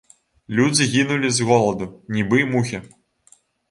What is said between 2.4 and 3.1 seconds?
мухі.